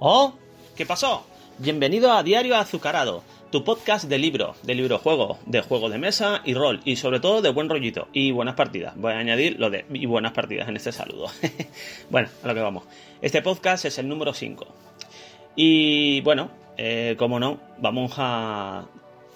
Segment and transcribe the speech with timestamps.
[0.00, 0.32] Oh,
[0.76, 1.26] ¿qué pasó?
[1.58, 6.54] Bienvenido a Diario Azucarado, tu podcast de libros, de librojuegos, de juegos de mesa y
[6.54, 8.94] rol, y sobre todo de buen rollito y buenas partidas.
[8.94, 11.26] Voy a añadir lo de y buenas partidas en este saludo.
[12.10, 12.84] bueno, a lo que vamos.
[13.20, 14.68] Este podcast es el número 5.
[15.56, 18.84] Y bueno, eh, como no, vamos a,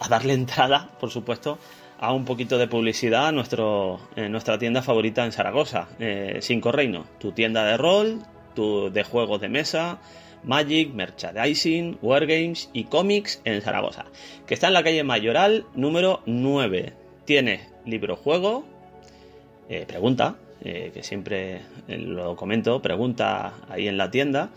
[0.09, 1.59] darle entrada, por supuesto,
[1.99, 7.07] a un poquito de publicidad a nuestro, nuestra tienda favorita en Zaragoza, eh, Cinco Reinos,
[7.19, 8.21] tu tienda de rol,
[8.55, 9.99] tu, de juegos de mesa,
[10.45, 14.07] Magic, Merchandising, Wargames y Comics en Zaragoza,
[14.47, 16.93] que está en la calle Mayoral número 9.
[17.25, 18.65] Tiene libro juego,
[19.69, 24.51] eh, pregunta, eh, que siempre eh, lo comento, pregunta ahí en la tienda.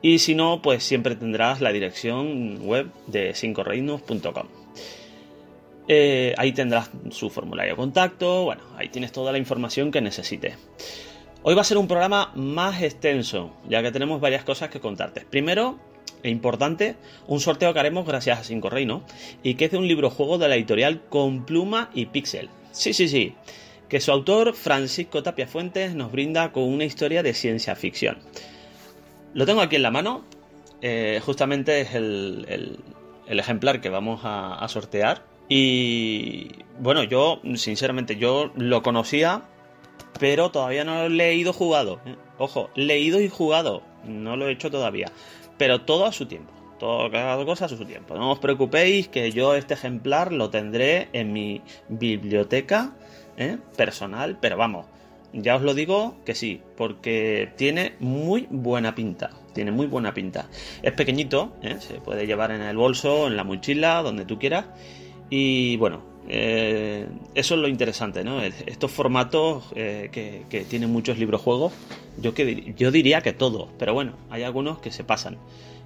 [0.00, 4.46] Y si no, pues siempre tendrás la dirección web de cincoreinos.com.
[6.36, 10.56] ahí tendrás su formulario de contacto, bueno, ahí tienes toda la información que necesites.
[11.46, 15.26] Hoy va a ser un programa más extenso, ya que tenemos varias cosas que contarte.
[15.28, 15.78] Primero,
[16.22, 19.02] e importante, un sorteo que haremos gracias a Cinco Reino
[19.42, 22.48] y que es de un libro juego de la editorial Con Pluma y Pixel.
[22.72, 23.34] Sí, sí, sí,
[23.90, 28.20] que su autor, Francisco Tapia Fuentes, nos brinda con una historia de ciencia ficción.
[29.34, 30.24] Lo tengo aquí en la mano,
[30.80, 32.78] eh, justamente es el,
[33.26, 35.24] ejemplar que vamos a sortear.
[35.46, 39.42] Y bueno, yo, sinceramente, yo lo conocía
[40.18, 42.00] pero todavía no lo he leído jugado.
[42.38, 45.10] Ojo, leído y jugado, no lo he hecho todavía,
[45.58, 46.52] pero todo a su tiempo.
[46.78, 48.16] Todo, cada cosa a su tiempo.
[48.16, 52.96] No os preocupéis que yo este ejemplar lo tendré en mi biblioteca
[53.36, 53.58] ¿eh?
[53.76, 54.86] personal, pero vamos,
[55.32, 59.30] ya os lo digo que sí, porque tiene muy buena pinta.
[59.52, 60.48] Tiene muy buena pinta.
[60.82, 61.76] Es pequeñito, ¿eh?
[61.78, 64.66] se puede llevar en el bolso, en la mochila, donde tú quieras.
[65.30, 68.40] Y bueno, eh, eso es lo interesante, ¿no?
[68.42, 71.72] Estos formatos eh, que, tienen muchos libros juegos,
[72.18, 75.36] yo, yo diría que todos, pero bueno, hay algunos que se pasan.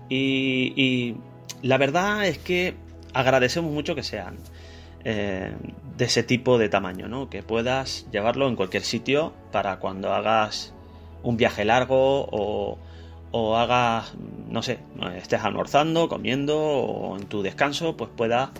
[0.08, 1.16] Y,
[1.62, 2.74] la verdad es que
[3.14, 4.36] agradecemos mucho que sean
[5.04, 5.52] eh,
[5.96, 7.28] de ese tipo de tamaño, ¿no?
[7.28, 10.72] Que puedas llevarlo en cualquier sitio para cuando hagas
[11.24, 12.78] un viaje largo o,
[13.32, 14.14] o hagas,
[14.48, 14.78] no sé,
[15.16, 18.50] estés almorzando, comiendo o en tu descanso, pues puedas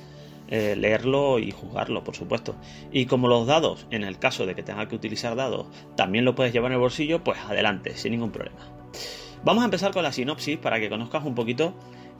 [0.51, 2.57] eh, leerlo y jugarlo, por supuesto.
[2.91, 6.35] Y como los dados, en el caso de que tenga que utilizar dados, también lo
[6.35, 8.59] puedes llevar en el bolsillo, pues adelante, sin ningún problema.
[9.45, 11.75] Vamos a empezar con la sinopsis para que conozcas un poquito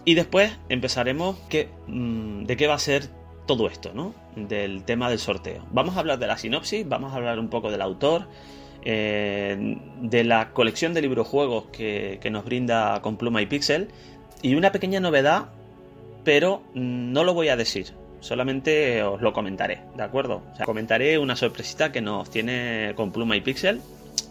[0.05, 3.09] y después empezaremos que, mm, de qué va a ser
[3.47, 4.15] todo esto, ¿no?
[4.37, 5.65] Del tema del sorteo.
[5.73, 8.29] Vamos a hablar de la sinopsis, vamos a hablar un poco del autor,
[8.85, 13.89] eh, de la colección de librojuegos que, que nos brinda con Pluma y Pixel
[14.43, 15.49] y una pequeña novedad,
[16.25, 20.43] pero no lo voy a decir solamente os lo comentaré, ¿de acuerdo?
[20.53, 23.81] O sea, comentaré una sorpresita que nos tiene con Pluma y Pixel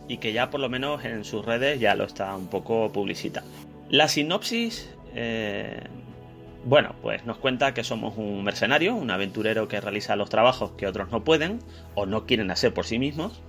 [0.07, 3.43] y que ya por lo menos en sus redes ya lo está un poco publicita.
[3.89, 5.81] La sinopsis, eh,
[6.65, 10.87] bueno, pues nos cuenta que somos un mercenario, un aventurero que realiza los trabajos que
[10.87, 11.59] otros no pueden
[11.95, 13.41] o no quieren hacer por sí mismos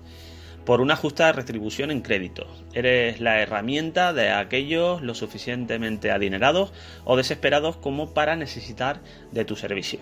[0.68, 2.46] por una justa retribución en créditos.
[2.74, 6.74] Eres la herramienta de aquellos lo suficientemente adinerados
[7.06, 9.00] o desesperados como para necesitar
[9.32, 10.00] de tu servicio.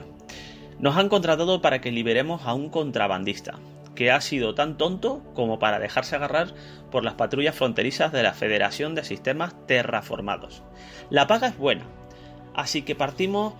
[0.80, 3.60] Nos han contratado para que liberemos a un contrabandista,
[3.94, 6.52] que ha sido tan tonto como para dejarse agarrar
[6.90, 10.64] por las patrullas fronterizas de la Federación de Sistemas Terraformados.
[11.10, 11.86] La paga es buena,
[12.56, 13.54] así que partimos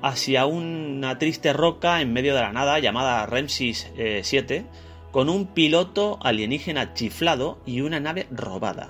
[0.00, 4.64] hacia una triste roca en medio de la nada llamada Remsis 7, eh,
[5.12, 8.88] con un piloto alienígena chiflado y una nave robada.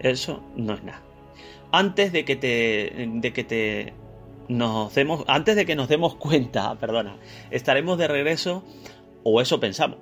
[0.00, 1.02] Eso no es nada.
[1.70, 3.92] Antes de que te, de que te
[4.48, 7.16] nos demos, antes de que nos demos cuenta, perdona,
[7.50, 8.64] estaremos de regreso
[9.22, 9.98] o eso pensamos.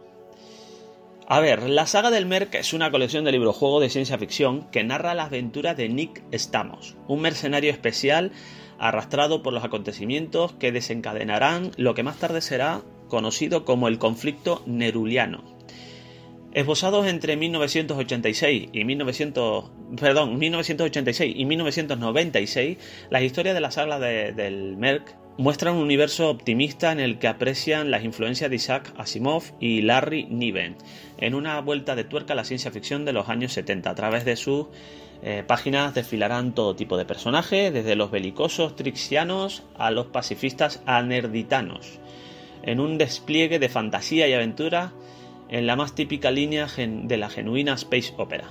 [1.30, 4.82] A ver, la saga del Merc es una colección de librojuegos de ciencia ficción que
[4.82, 8.32] narra las aventuras de Nick Stamos, un mercenario especial
[8.78, 14.62] arrastrado por los acontecimientos que desencadenarán lo que más tarde será conocido como el conflicto
[14.66, 15.42] neruliano.
[16.52, 19.70] Esbozados entre 1986 y 1900,
[20.00, 22.78] perdón, 1986 y 1996,
[23.10, 27.90] las historias de la saga del Merck muestran un universo optimista en el que aprecian
[27.90, 30.76] las influencias de Isaac Asimov y Larry Niven,
[31.18, 33.90] en una vuelta de tuerca a la ciencia ficción de los años 70.
[33.90, 34.66] A través de sus
[35.22, 42.00] eh, páginas desfilarán todo tipo de personajes, desde los belicosos trixianos a los pacifistas anerditanos
[42.68, 44.92] en un despliegue de fantasía y aventura
[45.48, 48.48] en la más típica línea de la genuina space opera.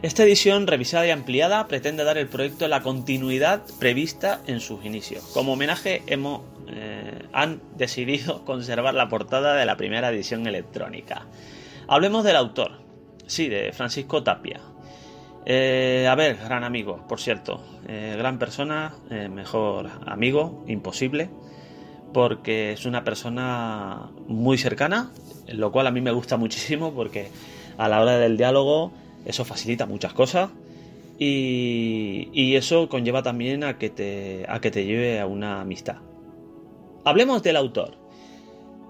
[0.00, 5.24] Esta edición revisada y ampliada pretende dar al proyecto la continuidad prevista en sus inicios.
[5.32, 11.26] Como homenaje hemos, eh, han decidido conservar la portada de la primera edición electrónica.
[11.88, 12.80] Hablemos del autor,
[13.26, 14.60] sí, de Francisco Tapia.
[15.46, 21.28] Eh, a ver, gran amigo, por cierto, eh, gran persona, mejor amigo, imposible,
[22.14, 25.10] porque es una persona muy cercana,
[25.48, 27.28] lo cual a mí me gusta muchísimo porque
[27.76, 28.92] a la hora del diálogo
[29.26, 30.48] eso facilita muchas cosas
[31.18, 35.96] y, y eso conlleva también a que, te, a que te lleve a una amistad.
[37.04, 37.96] Hablemos del autor.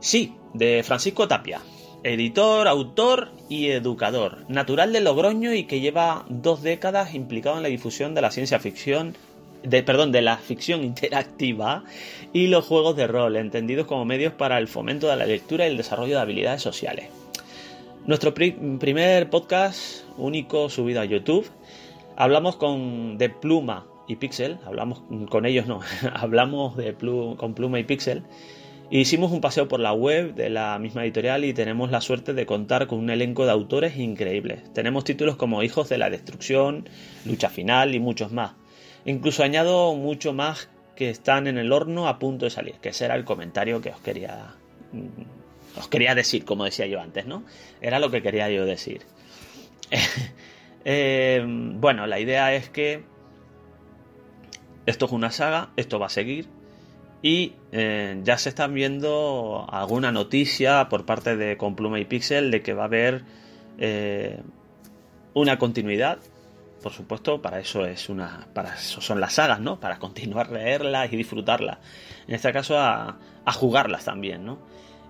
[0.00, 1.60] Sí, de Francisco Tapia,
[2.02, 7.70] editor, autor y educador, natural de Logroño y que lleva dos décadas implicado en la
[7.70, 9.16] difusión de la ciencia ficción,
[9.64, 11.84] de, perdón, de la ficción interactiva
[12.32, 15.70] y los juegos de rol, entendidos como medios para el fomento de la lectura y
[15.70, 17.08] el desarrollo de habilidades sociales.
[18.06, 21.50] Nuestro primer podcast único subido a YouTube,
[22.16, 25.80] hablamos con de Pluma y Pixel, hablamos con ellos no,
[26.14, 26.94] hablamos de
[27.36, 28.22] con Pluma y Pixel
[28.90, 32.44] Hicimos un paseo por la web de la misma editorial y tenemos la suerte de
[32.44, 34.72] contar con un elenco de autores increíbles.
[34.74, 36.88] Tenemos títulos como Hijos de la Destrucción,
[37.24, 38.52] Lucha Final y muchos más.
[39.04, 43.04] Incluso añado mucho más que están en el horno a punto de salir, que ese
[43.04, 44.54] era el comentario que os quería
[44.92, 47.44] mm, os quería decir, como decía yo antes, ¿no?
[47.80, 49.02] Era lo que quería yo decir.
[50.86, 53.04] Eh, bueno, la idea es que
[54.84, 56.46] esto es una saga, esto va a seguir,
[57.22, 62.60] y eh, ya se están viendo alguna noticia por parte de Compluma y Pixel de
[62.60, 63.24] que va a haber
[63.78, 64.42] eh,
[65.32, 66.18] una continuidad.
[66.84, 68.46] Por supuesto, para eso es una.
[68.52, 69.80] Para eso son las sagas, ¿no?
[69.80, 71.78] Para continuar a leerlas y disfrutarlas.
[72.28, 73.16] En este caso, a,
[73.54, 74.58] jugarlas también, ¿no?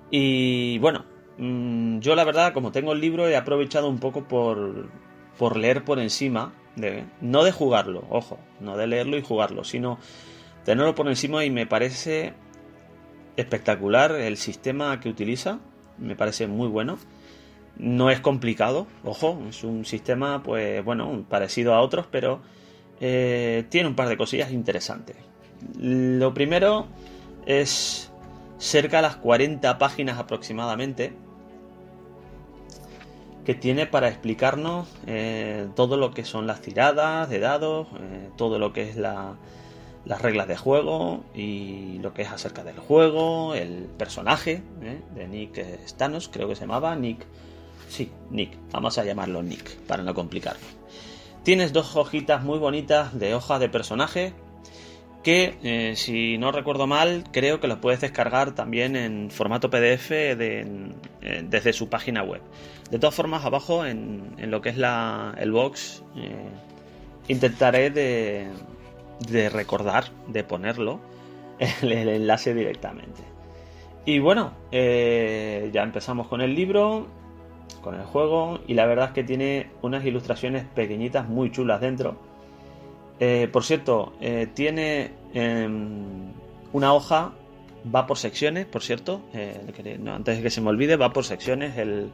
[0.09, 1.05] Y bueno,
[1.37, 4.89] mm, yo la verdad, como tengo el libro, he aprovechado un poco por,
[5.37, 6.53] por leer por encima.
[6.77, 9.99] De, no de jugarlo, ojo, no de leerlo y jugarlo, sino
[10.65, 12.35] tenerlo por encima y me parece
[13.37, 15.59] espectacular el sistema que utiliza,
[15.99, 16.99] me parece muy bueno.
[17.77, 22.41] No es complicado, ojo, es un sistema, pues bueno, parecido a otros, pero
[23.01, 25.17] eh, tiene un par de cosillas interesantes.
[25.79, 26.87] Lo primero
[27.47, 28.13] es
[28.59, 31.13] cerca de las 40 páginas aproximadamente
[33.45, 38.59] que tiene para explicarnos eh, todo lo que son las tiradas de dados, eh, todo
[38.59, 39.35] lo que es la,
[40.05, 44.63] las reglas de juego y lo que es acerca del juego, el personaje
[45.15, 47.27] de Nick Stanos, creo que se llamaba Nick.
[47.95, 50.67] Sí, Nick, vamos a llamarlo Nick para no complicarlo.
[51.45, 54.33] Tienes dos hojitas muy bonitas de hojas de personaje
[55.23, 60.11] que, eh, si no recuerdo mal, creo que los puedes descargar también en formato PDF
[60.11, 62.43] desde su página web.
[62.91, 66.49] De todas formas, abajo en, lo que es la, el box, eh,
[67.29, 70.99] intentaré de, recordar, de ponerlo,
[71.61, 73.23] el, enlace directamente.
[74.05, 77.07] Y bueno, eh, ya empezamos con el libro,
[77.83, 82.17] con el juego, y la verdad es que tiene unas ilustraciones pequeñitas muy chulas dentro.
[83.21, 86.33] Eh, por cierto, eh, tiene em,
[86.73, 87.33] una hoja,
[87.95, 89.21] va por secciones, por cierto,
[90.07, 92.11] antes de que se me olvide, va por secciones, el,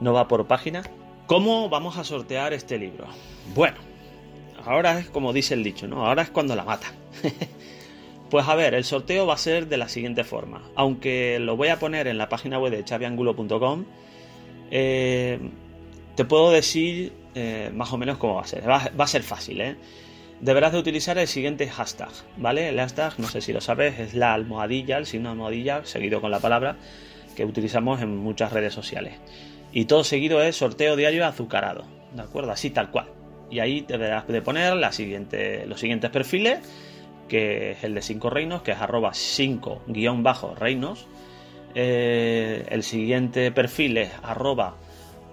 [0.00, 0.88] no va por páginas.
[1.26, 3.06] ¿Cómo vamos a sortear este libro?
[3.54, 3.76] Bueno,
[4.64, 6.06] Ahora es como dice el dicho, ¿no?
[6.06, 6.92] Ahora es cuando la mata.
[8.30, 10.62] pues a ver, el sorteo va a ser de la siguiente forma.
[10.74, 13.84] Aunque lo voy a poner en la página web de chaviangulo.com,
[14.70, 15.38] eh,
[16.16, 18.68] te puedo decir eh, más o menos cómo va a ser.
[18.68, 19.76] Va, a ser fácil, ¿eh?
[20.40, 22.68] Deberás de utilizar el siguiente hashtag, ¿vale?
[22.68, 26.30] El hashtag, no sé si lo sabes, es la almohadilla, el signo almohadilla, seguido con
[26.30, 26.76] la palabra,
[27.36, 29.14] que utilizamos en muchas redes sociales.
[29.72, 31.84] Y todo seguido es sorteo diario azucarado,
[32.14, 32.52] ¿de acuerdo?
[32.52, 36.60] Así tal cual y ahí deberás de poner la siguiente, los siguientes perfiles,
[37.28, 41.06] que es el de 5 reinos, que es arroba 5-reinos.
[41.74, 44.76] Eh, el siguiente perfil es arroba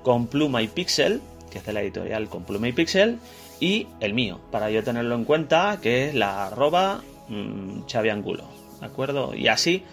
[0.04, 3.20] con pluma y pixel, que es de la editorial con pluma y pixel,
[3.60, 8.46] y el mío, para yo tenerlo en cuenta, que es la arroba mmm, chaviangulo,
[8.80, 9.34] ¿de acuerdo?
[9.36, 9.84] Y así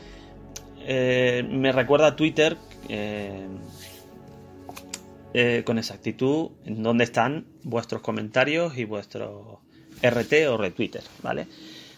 [0.80, 2.58] eh, me recuerda a Twitter
[2.88, 3.48] eh,
[5.64, 9.58] con exactitud en dónde están vuestros comentarios y vuestros
[10.02, 11.46] RT o retweeter, ¿vale?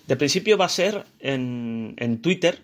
[0.06, 2.60] De principio va a ser en, Twitter,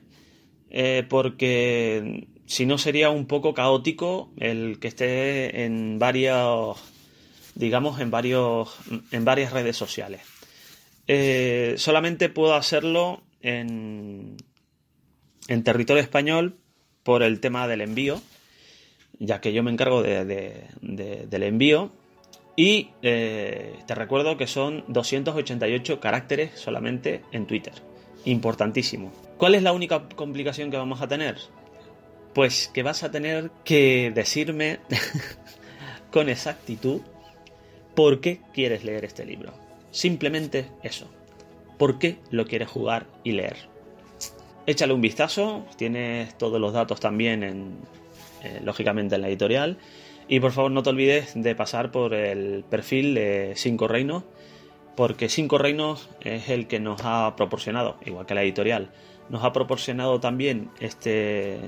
[0.74, 6.78] eh, porque si no sería un poco caótico el que esté en varios,
[7.54, 8.74] digamos, en varios,
[9.10, 10.22] en varias redes sociales.
[11.08, 14.38] Eh, solamente puedo hacerlo en,
[15.48, 16.56] en territorio español
[17.02, 18.22] por el tema del envío,
[19.18, 21.92] ya que yo me encargo del envío.
[22.56, 27.74] Y eh, te recuerdo que son 288 caracteres solamente en Twitter.
[28.24, 29.12] Importantísimo.
[29.38, 31.36] ¿Cuál es la única complicación que vamos a tener?
[32.34, 34.78] Pues que vas a tener que decirme
[36.12, 37.00] con exactitud
[37.94, 39.52] por qué quieres leer este libro.
[39.90, 41.10] Simplemente eso.
[41.78, 43.56] ¿Por qué lo quieres jugar y leer?
[44.66, 47.76] Échale un vistazo, tienes todos los datos también en,
[48.44, 49.78] eh, lógicamente en la editorial.
[50.28, 54.22] Y por favor no te olvides de pasar por el perfil de Cinco Reinos,
[54.96, 58.90] porque Cinco Reinos es el que nos ha proporcionado, igual que la editorial,
[59.28, 61.58] nos ha proporcionado también este,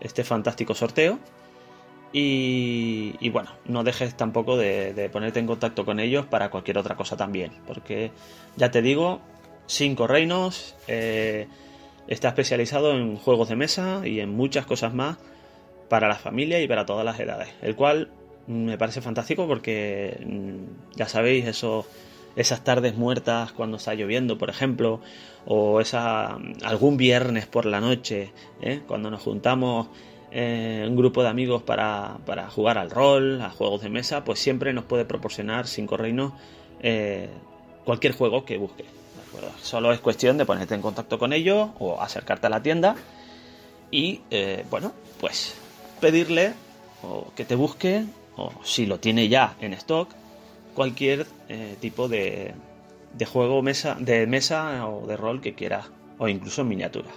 [0.00, 1.18] este fantástico sorteo.
[2.14, 7.16] Y, bueno, no dejes tampoco de, ponerte en contacto con ellos para cualquier otra cosa
[7.16, 8.10] también, porque
[8.56, 9.22] ya te digo,
[9.66, 11.48] Cinco Reinos eh,
[12.08, 15.16] está especializado en juegos de mesa y en muchas cosas más
[15.88, 18.10] para la familia y para todas las edades, el cual
[18.46, 21.86] me parece fantástico porque mm, ya sabéis eso
[22.36, 25.00] esas tardes muertas cuando está lloviendo, por ejemplo,
[25.46, 28.80] o esa algún viernes por la noche, ¿eh?
[28.86, 29.88] cuando nos juntamos
[30.30, 34.38] eh, un grupo de amigos para, para, jugar al rol, a juegos de mesa, pues
[34.38, 36.32] siempre nos puede proporcionar Cinco Reinos
[36.80, 37.28] eh,
[37.84, 38.84] cualquier juego que busque.
[39.62, 42.96] Solo es cuestión de ponerte en contacto con ellos o acercarte a la tienda
[43.90, 44.20] y,
[44.70, 45.54] bueno, pues
[46.00, 46.52] pedirle
[47.02, 48.04] o que te busque,
[48.36, 50.08] o si lo tiene ya en stock,
[50.74, 52.54] cualquier eh, tipo de,
[53.14, 57.10] de, juego mesa, de mesa o de rol que quieras, o incluso en miniatura.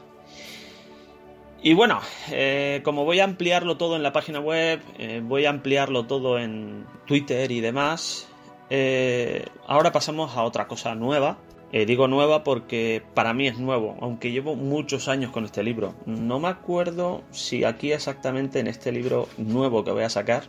[1.61, 1.99] Y bueno,
[2.31, 6.37] eh, como voy a ampliarlo todo en la página web, eh, voy a ampliarlo todo
[6.37, 8.27] en Twitter y demás,
[9.67, 11.37] ahora pasamos a otra cosa nueva.
[11.71, 15.95] digo nueva porque para mí es nuevo, aunque llevo muchos años con este libro.
[16.05, 20.43] No me acuerdo si aquí exactamente en este libro nuevo que voy a sacar.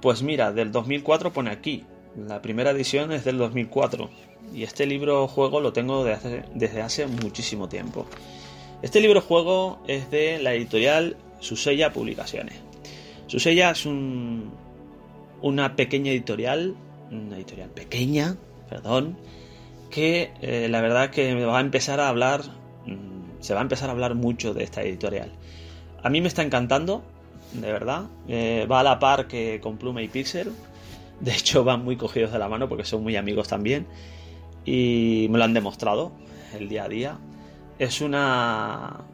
[0.00, 1.84] pues mira, del 2004 pone aquí,
[2.16, 4.10] la primera edición es del 2004
[4.54, 8.06] y este libro juego lo tengo desde hace muchísimo tiempo.
[8.82, 12.56] Este libro juego es de la editorial Susella Publicaciones.
[13.28, 14.50] Susella es un,
[15.40, 16.74] una pequeña editorial,
[17.10, 18.36] una editorial pequeña,
[18.68, 19.16] perdón,
[19.90, 22.42] que eh, la verdad que va a empezar a hablar,
[22.86, 25.30] mm, se va a empezar a hablar mucho de esta editorial.
[26.02, 27.02] A mí me está encantando,
[27.52, 28.06] de verdad.
[28.28, 30.52] Eh, va a la par que con Pluma y Pixel,
[31.24, 33.86] de hecho, van muy cogidos de la mano porque son muy amigos también.
[34.64, 36.12] Y me lo han demostrado
[36.58, 37.18] el día a día.
[37.78, 39.04] Es una.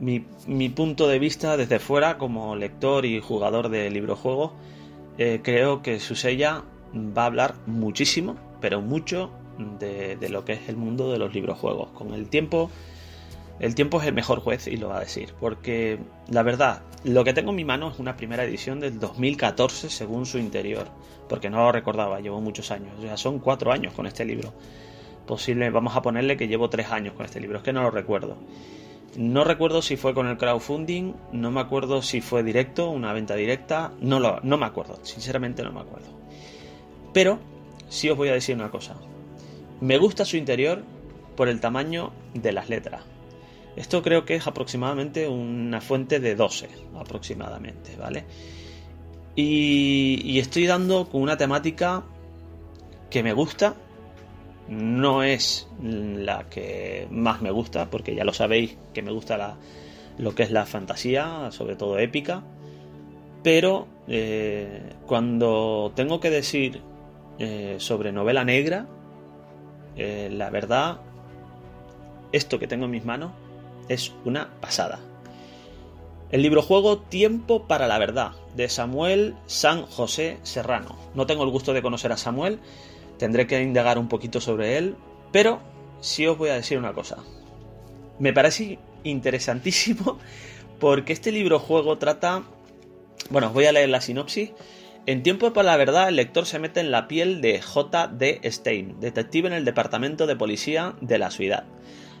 [0.00, 4.52] Mi, punto de vista desde fuera, como lector y jugador de librojuegos,
[5.16, 9.30] eh, creo que Susella va a hablar muchísimo, pero mucho,
[9.78, 11.90] de, de lo que es el mundo de los librojuegos.
[11.92, 12.70] Con el tiempo
[13.58, 15.98] el tiempo es el mejor juez y lo va a decir, porque
[16.28, 20.26] la verdad, lo que tengo en mi mano es una primera edición del 2014 según
[20.26, 20.88] su interior,
[21.28, 24.52] porque no lo recordaba, llevo muchos años, ya son cuatro años con este libro.
[25.26, 27.90] Posible, vamos a ponerle que llevo tres años con este libro, es que no lo
[27.90, 28.36] recuerdo.
[29.16, 33.34] No recuerdo si fue con el crowdfunding, no me acuerdo si fue directo, una venta
[33.34, 36.08] directa, no, lo, no me acuerdo, sinceramente no me acuerdo.
[37.14, 37.38] Pero
[37.88, 38.96] sí os voy a decir una cosa,
[39.80, 40.82] me gusta su interior
[41.36, 43.15] por el tamaño de las letras
[43.76, 46.68] esto creo que es aproximadamente una fuente de 12,
[46.98, 48.24] aproximadamente, ¿vale?
[49.36, 52.04] Y, estoy dando con una temática
[53.10, 53.74] que me gusta.
[54.68, 59.58] No es la que más me gusta, porque ya lo sabéis que me gusta
[60.18, 62.42] lo que es la fantasía, sobre todo épica.
[63.42, 66.80] Pero eh, cuando tengo que decir
[67.38, 68.88] eh, sobre novela negra,
[69.96, 71.00] eh, la verdad,
[72.32, 73.32] esto que tengo en mis manos
[73.88, 75.00] es una pasada.
[76.30, 80.96] El libro juego Tiempo para la Verdad, de Samuel San José Serrano.
[81.14, 82.58] No tengo el gusto de conocer a Samuel,
[83.16, 84.96] tendré que indagar un poquito sobre él,
[85.32, 85.60] pero
[86.00, 87.18] sí os voy a decir una cosa.
[88.18, 90.18] Me parece interesantísimo
[90.80, 92.42] porque este libro juego trata...
[93.30, 94.50] Bueno, os voy a leer la sinopsis.
[95.06, 98.40] En Tiempo para la Verdad, el lector se mete en la piel de J.D.
[98.50, 101.64] Stein, detective en el Departamento de Policía de la ciudad.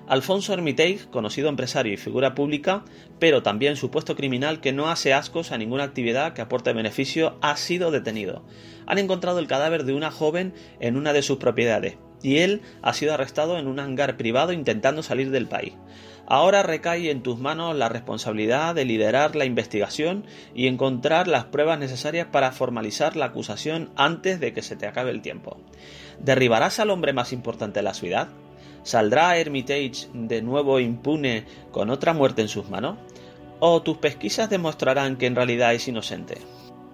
[0.08, 2.84] Alfonso Hermiteix, conocido empresario y figura pública,
[3.18, 7.56] pero también supuesto criminal que no hace ascos a ninguna actividad que aporte beneficio, ha
[7.56, 8.44] sido detenido.
[8.86, 12.92] Han encontrado el cadáver de una joven en una de sus propiedades, y él ha
[12.92, 15.72] sido arrestado en un hangar privado intentando salir del país.
[16.28, 21.80] Ahora recae en tus manos la responsabilidad de liderar la investigación y encontrar las pruebas
[21.80, 25.58] necesarias para formalizar la acusación antes de que se te acabe el tiempo.
[26.20, 28.28] ¿Derribarás al hombre más importante de la ciudad?
[28.86, 32.96] ¿Saldrá Hermitage de nuevo impune con otra muerte en sus manos?
[33.58, 36.36] ¿O tus pesquisas demostrarán que en realidad es inocente?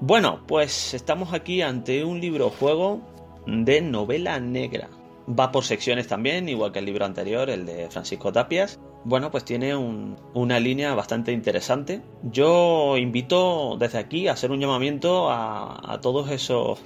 [0.01, 3.03] Bueno, pues estamos aquí ante un libro juego
[3.47, 4.89] de novela negra.
[5.29, 8.81] Va por secciones también, igual que el libro anterior, el de Francisco Tapias.
[9.05, 12.01] Bueno, pues tiene una línea bastante interesante.
[12.23, 16.79] Yo invito desde aquí a hacer un llamamiento a, a todos esos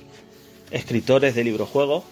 [0.73, 2.03] escritores de librojuegos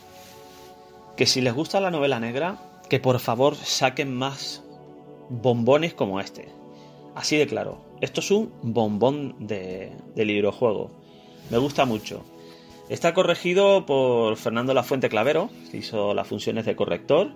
[1.17, 4.63] que si les gusta la novela negra, que por favor saquen más
[5.29, 6.49] bombones como este.
[7.15, 10.91] Así de claro, esto es un bombón de, de librojuego.
[11.51, 12.25] Me gusta mucho.
[12.89, 17.33] Está corregido por Fernando Lafuente Clavero, que hizo las funciones de corrector,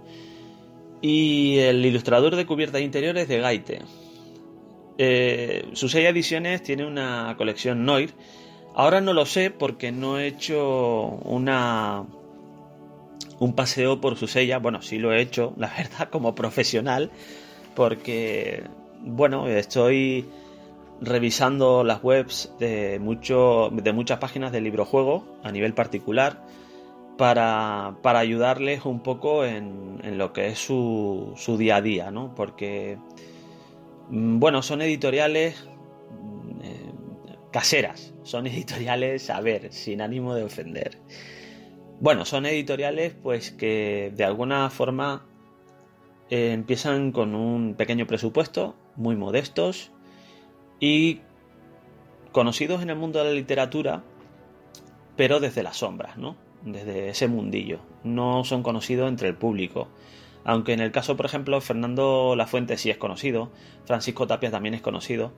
[1.01, 3.83] y el ilustrador de cubiertas interiores de Gaite.
[4.99, 8.13] Eh, sus seis ediciones tiene una colección Noir.
[8.75, 12.05] Ahora no lo sé porque no he hecho una
[13.39, 14.59] un paseo por su sella.
[14.59, 17.11] Bueno, sí lo he hecho, la verdad, como profesional,
[17.75, 18.65] porque
[19.01, 20.27] bueno, estoy
[21.01, 26.45] revisando las webs de, mucho, de muchas páginas de librojuego a nivel particular
[27.17, 32.11] para, para ayudarles un poco en, en lo que es su, su, día a día,
[32.11, 32.35] ¿no?
[32.35, 32.99] Porque,
[34.11, 35.69] mm, bueno, son editoriales
[36.11, 36.93] mm, eh,
[37.53, 40.99] caseras, son editoriales, a ver, sin ánimo de ofender.
[42.01, 45.27] Bueno, son editoriales pues que de alguna forma
[46.31, 49.91] eh, empiezan con un pequeño presupuesto, muy modestos,
[50.79, 51.21] y
[52.31, 54.05] conocidos en el mundo de la literatura,
[55.17, 56.37] pero desde las sombras, ¿no?
[56.63, 57.81] Desde ese mundillo.
[58.05, 59.89] No son conocidos entre el público.
[60.45, 63.51] Aunque en el caso, por ejemplo, Fernando Lafuente sí es conocido,
[63.87, 65.33] Francisco Tapia también es conocido,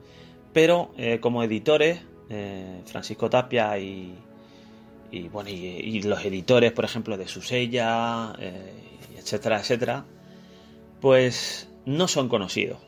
[0.53, 4.15] pero eh, como editores, eh, Francisco Tapia y,
[5.11, 8.73] y bueno, y, los editores, por ejemplo, de Susella, eh,
[9.17, 10.05] etcétera, etcétera,
[11.01, 12.79] pues no son conocidos.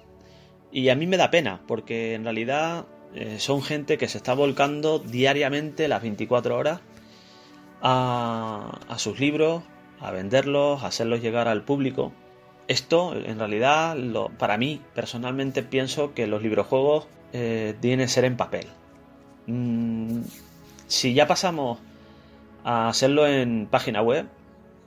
[0.72, 4.34] Y a mí me da pena, porque en realidad eh, son gente que se está
[4.34, 6.80] volcando diariamente las 24 horas
[7.82, 9.64] a, sus libros,
[10.00, 12.14] a venderlos, a hacerlos llegar al público.
[12.70, 13.98] Esto, en realidad,
[14.40, 18.68] para mí, personalmente, pienso que los librojuegos eh, tienen que ser en papel.
[19.48, 20.22] Mm,
[20.88, 21.80] si ya pasamos
[22.64, 24.28] a hacerlo en página web,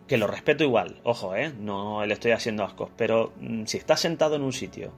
[0.06, 1.52] que lo respeto igual, ojo, ¿eh?
[1.58, 4.92] no le estoy haciendo ascos, pero mm, si estás sentado en un sitio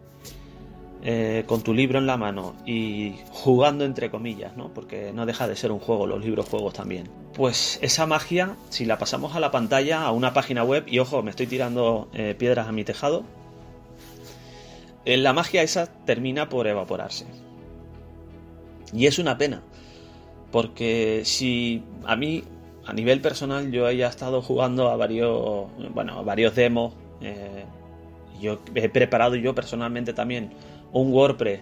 [1.03, 4.75] eh, con tu libro en la mano y jugando entre comillas, ¿no?
[4.75, 7.09] Porque no deja de ser un juego, los libros juegos también.
[7.35, 11.23] Pues esa magia, si la pasamos a la pantalla, a una página web, y ojo,
[11.23, 13.23] me estoy tirando eh, piedras a mi tejado,
[15.05, 17.27] eh, la magia esa termina por evaporarse.
[18.93, 19.63] Y es una pena,
[20.51, 22.43] porque si a mí,
[22.89, 26.95] a nivel personal, yo haya estado jugando a varios, bueno, a varios demos,
[28.41, 30.55] yo he preparado yo personalmente también
[30.93, 31.61] un WordPress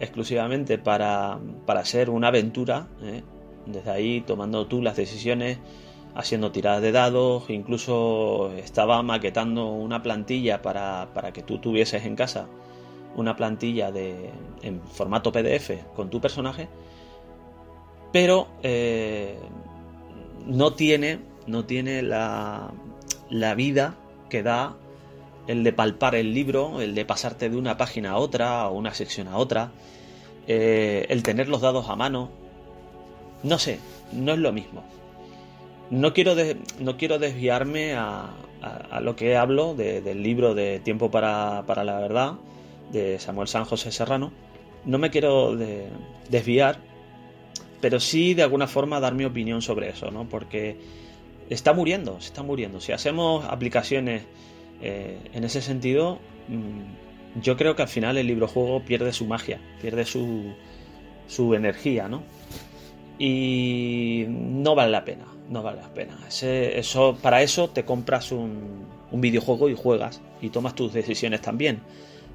[0.00, 3.22] exclusivamente para, para ser una aventura, ¿eh?
[3.66, 5.58] desde ahí tomando tú las decisiones,
[6.16, 12.16] haciendo tiradas de dados, incluso estaba maquetando una plantilla para, para que tú tuvieses en
[12.16, 12.48] casa
[13.14, 14.30] una plantilla de,
[14.62, 16.68] en formato PDF con tu personaje,
[18.12, 19.36] pero eh,
[20.46, 22.72] no tiene, no tiene la,
[23.30, 23.94] la vida
[24.28, 24.76] que da
[25.46, 28.94] el de palpar el libro, el de pasarte de una página a otra o una
[28.94, 29.72] sección a otra,
[30.46, 32.30] eh, el tener los dados a mano.
[33.42, 33.78] No sé,
[34.12, 34.82] no es lo mismo.
[35.90, 36.34] No quiero,
[36.80, 38.30] no quiero desviarme a,
[39.02, 42.34] lo que hablo del libro de Tiempo para, la Verdad
[42.90, 44.32] de Samuel San José Serrano.
[44.86, 45.54] No me quiero
[46.30, 46.78] desviar,
[47.84, 50.26] pero sí de alguna forma dar mi opinión sobre eso, ¿no?
[50.26, 50.78] Porque
[51.50, 52.80] está muriendo, se está muriendo.
[52.80, 54.22] Si hacemos aplicaciones
[54.80, 56.18] eh, en ese sentido,
[56.48, 60.54] mm, yo creo que al final el libro juego pierde su magia, pierde su,
[61.26, 62.22] su energía, ¿no?
[63.18, 66.16] Y no vale la pena, no vale la pena.
[66.30, 71.82] eso, para eso te compras un, videojuego y juegas y tomas tus decisiones también,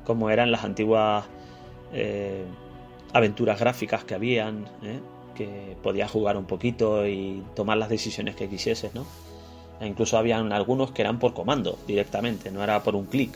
[0.04, 1.26] como eran las antiguas
[1.92, 2.44] eh,
[3.14, 5.00] aventuras gráficas que habían, ¿eh?
[5.40, 9.06] Que podías jugar un poquito y tomar las decisiones que quisieses, ¿no?
[9.80, 13.32] E incluso habían algunos que eran por comando directamente, no era por un clic.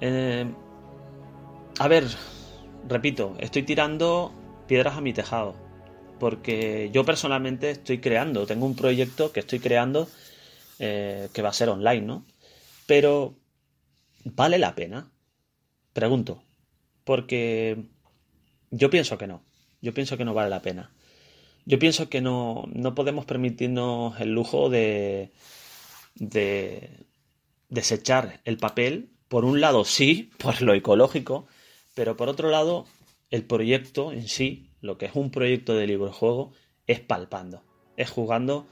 [0.00, 0.46] Eh,
[1.80, 2.04] a ver,
[2.88, 4.32] repito, estoy tirando
[4.68, 5.56] piedras a mi tejado.
[6.20, 10.06] Porque yo personalmente estoy creando, tengo un proyecto que estoy creando
[10.78, 12.24] eh, que va a ser online, ¿no?
[12.86, 13.34] Pero,
[14.24, 15.10] ¿vale la pena?
[15.92, 16.40] Pregunto.
[17.02, 17.84] Porque
[18.70, 19.42] yo pienso que no.
[19.84, 20.90] Yo pienso que no vale la pena.
[21.66, 25.30] Yo pienso que no, no podemos permitirnos el lujo de,
[26.14, 26.88] de
[27.68, 29.10] desechar el papel.
[29.28, 31.46] Por un lado, sí, por lo ecológico,
[31.94, 32.86] pero por otro lado,
[33.30, 36.52] el proyecto en sí, lo que es un proyecto de libro juego,
[36.86, 37.62] es palpando,
[37.98, 38.66] es jugando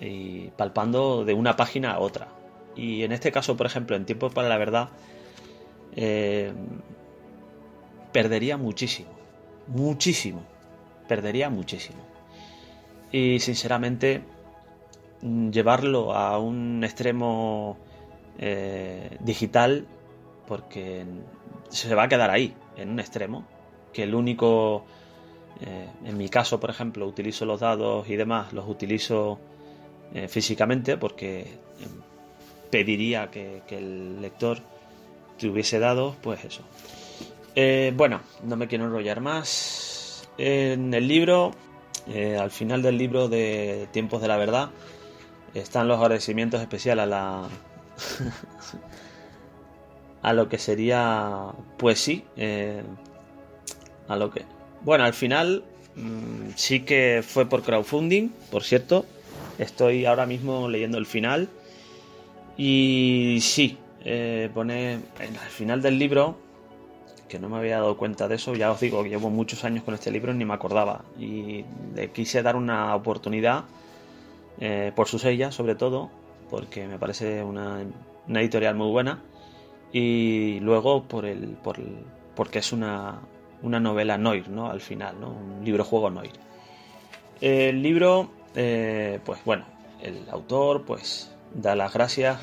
[0.00, 2.28] y palpando de una página a otra.
[2.74, 4.88] Y en este caso, por ejemplo, en Tiempo para la Verdad,
[5.96, 6.50] eh,
[8.12, 9.15] perdería muchísimo,
[9.68, 10.42] muchísimo,
[11.08, 11.98] perdería muchísimo.
[13.12, 14.22] y sinceramente
[15.22, 17.76] mm, llevarlo a un extremo
[18.38, 19.86] eh, digital
[20.46, 21.04] porque
[21.68, 23.44] se va a quedar ahí, en un extremo,
[23.92, 24.84] que el único,
[25.60, 29.38] eh, en mi caso por ejemplo, utilizo los dados y demás, los utilizo
[30.14, 31.46] eh, físicamente porque
[32.70, 34.58] pediría que, el lector
[35.38, 36.62] tuviese dados, pues eso.
[37.94, 40.28] Bueno, no me quiero enrollar más.
[40.38, 41.52] En el libro
[42.08, 44.70] eh, al final del libro de Tiempos de la Verdad
[45.54, 47.48] están los agradecimientos especiales a la.
[50.22, 51.46] a lo que sería.
[51.76, 52.24] Pues sí.
[52.36, 52.82] Eh,
[54.08, 54.44] a lo que.
[54.82, 55.64] Bueno, al final
[55.96, 59.04] mm, sí que fue por crowdfunding, por cierto.
[59.58, 61.48] Estoy ahora mismo leyendo el final.
[62.56, 65.00] Y sí, eh, pone.
[65.18, 66.36] Al final del libro
[67.28, 68.54] que no me había dado cuenta de eso.
[68.54, 71.04] Ya os digo que llevo muchos años con este libro y ni me acordaba.
[71.18, 73.64] Y le quise dar una oportunidad
[74.60, 76.10] eh, por su sella, sobre todo,
[76.50, 77.84] porque me parece una,
[78.28, 79.22] editorial muy buena.
[79.92, 81.78] Y luego por el, por
[82.34, 83.20] porque es una,
[83.62, 84.70] una novela Noir, ¿no?
[84.70, 85.30] Al final, ¿no?
[85.30, 86.32] Un libro juego Noir.
[87.40, 89.64] El libro, eh, pues bueno,
[90.02, 92.38] el autor, pues da las gracias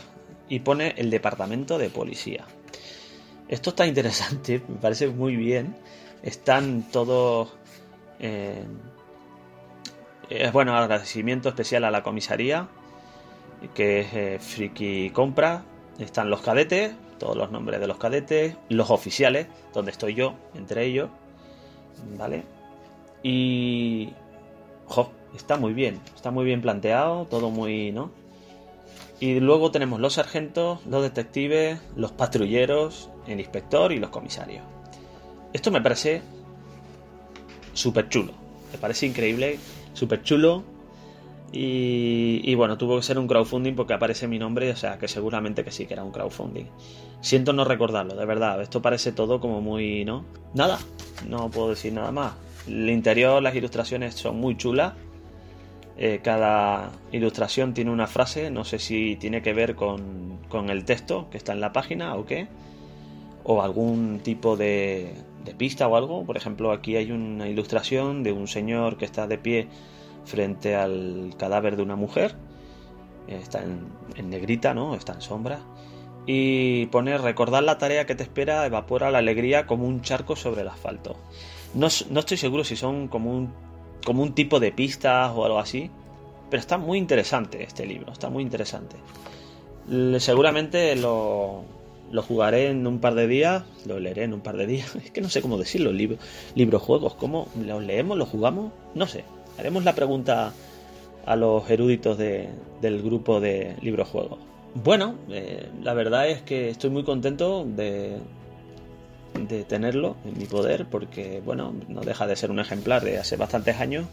[0.49, 2.45] y pone el departamento de policía.
[3.53, 5.75] Esto está interesante, me parece muy bien.
[6.23, 7.55] Están todos...
[8.19, 8.65] Eh,
[10.51, 12.67] bueno, agradecimiento especial a la comisaría,
[13.75, 15.63] que es eh, Friki Compra.
[15.99, 20.85] Están los cadetes, todos los nombres de los cadetes, los oficiales, donde estoy yo, entre
[20.85, 21.11] ellos.
[22.17, 22.45] ¿Vale?
[23.21, 24.13] Y...
[24.87, 28.09] Jo, está muy bien, está muy bien planteado, todo muy, ¿no?
[29.19, 34.63] Y luego tenemos los sargentos, los detectives, los patrulleros, el inspector y los comisarios.
[35.53, 36.21] Esto me parece
[37.73, 38.33] súper chulo.
[38.71, 39.59] Me parece increíble,
[39.93, 40.63] súper chulo.
[41.55, 45.63] Y, bueno, tuvo que ser un crowdfunding porque aparece mi nombre, o sea que seguramente
[45.63, 46.65] que sí que era un crowdfunding.
[47.21, 48.59] Siento no recordarlo, de verdad.
[48.59, 50.03] Esto parece todo como muy.
[50.03, 50.25] ¿No?
[50.55, 50.79] Nada,
[51.29, 52.33] no puedo decir nada más.
[52.67, 54.93] El interior, las ilustraciones son muy chulas.
[55.97, 60.85] Eh, cada ilustración tiene una frase, no sé si tiene que ver con, con el
[60.85, 62.47] texto que está en la página o qué
[63.43, 65.13] o algún tipo de,
[65.57, 66.25] pista o algo.
[66.25, 69.67] Por ejemplo, aquí hay una ilustración de un señor que está de pie
[70.25, 72.35] frente al cadáver de una mujer.
[73.27, 74.95] Está en, negrita, ¿no?
[74.95, 75.59] Está en sombra.
[76.25, 80.61] Y pone recordar la tarea que te espera evapora la alegría como un charco sobre
[80.61, 81.17] el asfalto.
[81.73, 83.53] No, no estoy seguro si son como un,
[84.05, 85.89] como un tipo de pistas o algo así.
[86.49, 88.95] Pero está muy interesante este libro, está muy interesante.
[90.19, 91.63] Seguramente lo,
[92.13, 94.95] lo jugaré en un par de días, lo leeré en un par de días.
[95.03, 98.71] Es que no sé cómo decirlo, libro, juegos, ¿cómo los leemos, los jugamos?
[98.93, 99.23] No sé.
[99.57, 100.53] Haremos la pregunta
[101.25, 104.39] a los eruditos del grupo de libros juegos.
[104.75, 108.17] Bueno, eh, la verdad es que estoy muy contento de,
[109.33, 113.35] de tenerlo en mi poder porque, bueno, no deja de ser un ejemplar de hace
[113.35, 114.05] bastantes años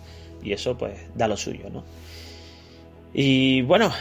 [0.42, 1.84] y eso pues da lo suyo, ¿no?
[3.12, 3.92] Y bueno,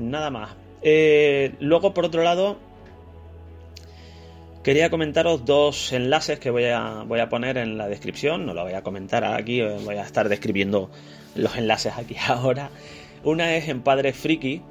[0.00, 0.50] nada más.
[0.82, 2.58] Eh, luego, por otro lado,
[4.66, 8.46] Quería comentaros dos enlaces que voy a, voy a poner en la descripción.
[8.46, 10.90] No lo voy a comentar aquí, voy a estar describiendo
[11.36, 12.70] los enlaces aquí ahora.
[13.22, 14.62] Una es en Padre Friki,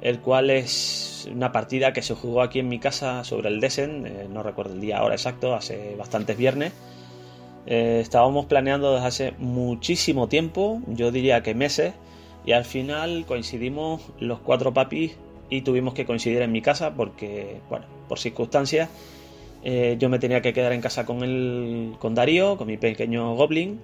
[0.00, 4.06] el cual es una partida que se jugó aquí en mi casa sobre el Desen,
[4.06, 6.72] eh, no recuerdo el día ahora exacto, hace bastantes viernes.
[7.66, 11.94] Eh, estábamos planeando desde hace muchísimo tiempo, yo diría que meses,
[12.44, 15.16] y al final coincidimos los cuatro papis
[15.48, 18.90] y tuvimos que coincidir en mi casa porque, bueno, por circunstancias
[19.62, 23.34] eh, yo me tenía que quedar en casa con, el, con Darío, con mi pequeño
[23.34, 23.80] Goblin,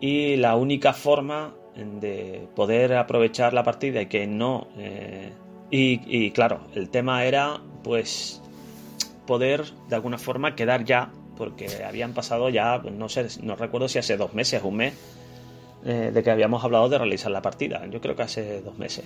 [0.00, 1.52] y la única forma
[2.00, 4.66] de poder aprovechar la partida y que no...
[5.70, 8.42] y, claro, el tema era pues
[9.26, 13.98] poder de alguna forma quedar ya, porque habían pasado ya, no sé, no recuerdo si
[13.98, 14.94] hace dos meses, un mes,
[15.84, 17.86] eh, de que habíamos hablado de realizar la partida.
[17.90, 19.04] Yo creo que hace dos meses.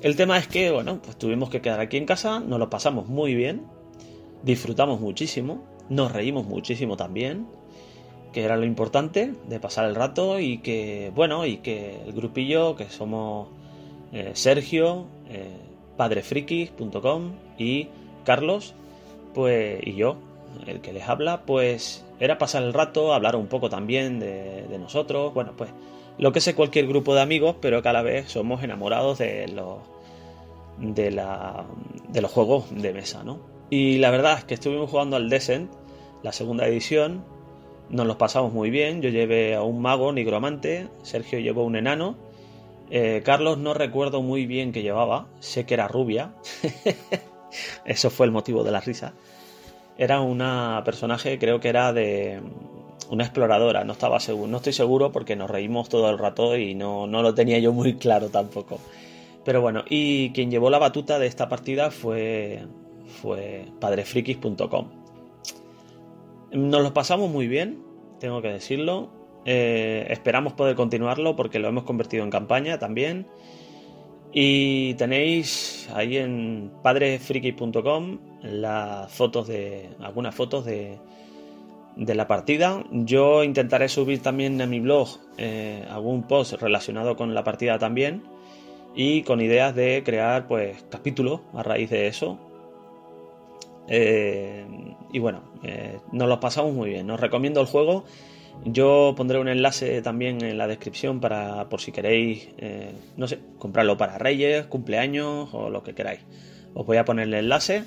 [0.00, 3.06] El tema es que, bueno, pues tuvimos que quedar aquí en casa, nos lo pasamos
[3.06, 3.66] muy bien,
[4.42, 7.46] disfrutamos muchísimo, nos reímos muchísimo también,
[8.32, 12.74] que era lo importante de pasar el rato y que, bueno, y que el grupillo
[12.74, 13.48] que somos
[14.12, 17.88] eh, Sergio, eh, padrefrikis.com y
[18.24, 18.74] Carlos,
[19.34, 20.16] pues, y yo,
[20.66, 24.78] el que les habla, pues era pasar el rato, hablar un poco también de, de
[24.78, 25.70] nosotros, bueno, pues
[26.18, 29.78] lo que sé cualquier grupo de amigos, pero cada vez somos enamorados de los
[30.78, 31.64] de, la,
[32.08, 33.40] de los juegos de mesa, ¿no?
[33.70, 35.70] Y la verdad es que estuvimos jugando al Descent,
[36.22, 37.24] la segunda edición,
[37.88, 42.16] nos los pasamos muy bien, yo llevé a un mago nigromante, Sergio llevó un enano
[42.94, 46.34] Eh, Carlos no recuerdo muy bien que llevaba, sé que era rubia,
[47.86, 49.14] eso fue el motivo de la risa.
[49.96, 52.42] Era una personaje, creo que era de
[53.08, 56.74] una exploradora, no estaba seguro, no estoy seguro porque nos reímos todo el rato y
[56.74, 58.78] no, no lo tenía yo muy claro tampoco.
[59.42, 62.66] Pero bueno, y quien llevó la batuta de esta partida fue,
[63.22, 64.90] fue padrefrikis.com.
[66.52, 67.82] Nos lo pasamos muy bien,
[68.20, 69.21] tengo que decirlo.
[69.44, 73.26] Eh, esperamos poder continuarlo porque lo hemos convertido en campaña también.
[74.32, 79.90] Y tenéis ahí en padrefriki.com las fotos de.
[80.00, 80.98] algunas fotos de,
[81.96, 82.84] de la partida.
[82.90, 88.22] Yo intentaré subir también en mi blog eh, algún post relacionado con la partida también.
[88.94, 92.38] Y con ideas de crear pues capítulos a raíz de eso.
[93.88, 94.66] Eh,
[95.12, 95.42] y bueno,
[96.12, 97.10] nos lo pasamos muy bien.
[97.10, 98.04] Os recomiendo el juego.
[98.64, 103.40] Yo pondré un enlace también en la descripción para por si queréis, eh, no sé,
[103.58, 106.20] comprarlo para Reyes, cumpleaños o lo que queráis.
[106.74, 107.84] Os voy a poner el enlace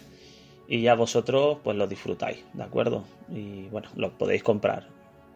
[0.68, 3.06] y ya vosotros pues lo disfrutáis, ¿de acuerdo?
[3.30, 4.88] Y bueno, lo podéis comprar.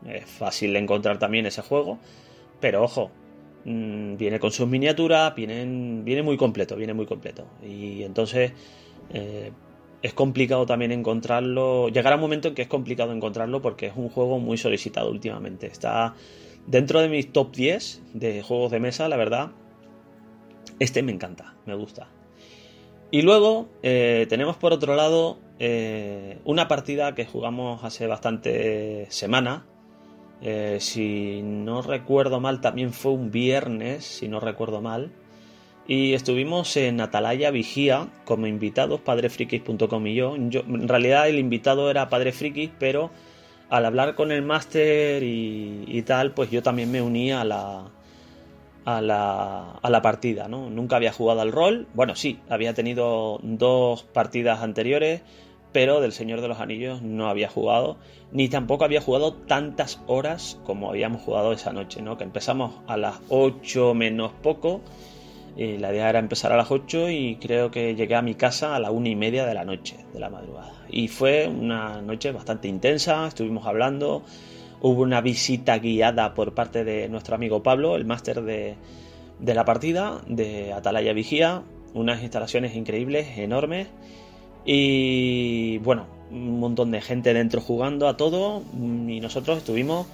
[0.07, 1.99] Es fácil encontrar también ese juego,
[2.59, 3.11] pero ojo,
[3.65, 5.65] mm, viene con sus miniaturas, viene,
[6.03, 7.45] viene muy completo, viene muy completo.
[7.63, 8.51] Y entonces
[9.13, 9.51] eh,
[10.01, 11.89] es complicado también encontrarlo.
[11.89, 15.67] Llegará un momento en que es complicado encontrarlo porque es un juego muy solicitado últimamente.
[15.67, 16.13] Está
[16.67, 19.51] dentro de mis top 10 de juegos de mesa, la verdad.
[20.79, 22.07] Este me encanta, me gusta.
[23.11, 29.65] Y luego eh, tenemos por otro lado eh, una partida que jugamos hace bastante semana.
[30.41, 35.11] Eh, si no recuerdo mal, también fue un viernes, si no recuerdo mal
[35.89, 40.35] y estuvimos en Atalaya Vigía como invitados, padrefrikis.com y yo.
[40.35, 43.09] En realidad el invitado era Padre Frikis, pero
[43.71, 47.89] al hablar con el máster y, tal, pues yo también me uní a la,
[48.85, 50.69] a la, a la partida, ¿no?
[50.69, 55.23] Nunca había jugado al rol, bueno, sí, había tenido dos partidas anteriores,
[55.71, 57.97] pero del Señor de los Anillos no había jugado,
[58.31, 62.15] ni tampoco había jugado tantas horas como habíamos jugado esa noche, ¿no?
[62.15, 64.81] Que empezamos a las 8 menos poco
[65.59, 68.79] la idea era empezar a las 8 y creo que llegué a mi casa a
[68.79, 70.71] la una y media de la noche, de la madrugada.
[70.89, 74.23] Y fue una noche bastante intensa, estuvimos hablando,
[74.81, 78.75] hubo una visita guiada por parte de nuestro amigo Pablo, el máster de,
[79.39, 83.87] de la partida, de Atalaya Vigía, unas instalaciones increíbles, enormes.
[84.63, 90.07] Y bueno, un montón de gente dentro jugando a todo y nosotros estuvimos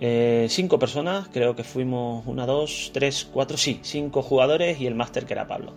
[0.00, 4.94] eh, cinco personas, creo que fuimos una, dos, tres, cuatro, sí, cinco jugadores y el
[4.94, 5.72] máster que era Pablo.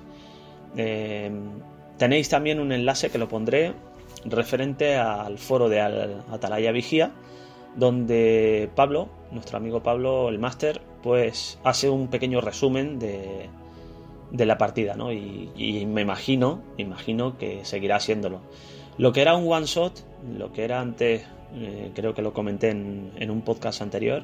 [0.76, 1.32] Eh,
[1.98, 3.74] tenéis también un enlace que lo pondré
[4.26, 7.12] referente al foro de Atalaya Vigía,
[7.76, 13.50] donde Pablo, nuestro amigo Pablo, el máster, pues hace un pequeño resumen de,
[14.32, 15.14] de la partida, ¿no?
[15.14, 18.42] Y, y, me imagino, imagino que seguirá haciéndolo.
[18.98, 19.94] Lo que era un one shot,
[20.38, 21.24] lo que era antes
[21.56, 24.24] eh, creo que lo comenté en, un podcast anterior.